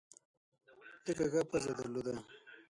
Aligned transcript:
ده 1.03 1.11
کږه 1.17 1.41
پزه 1.49 1.71
درلوده. 1.77 2.15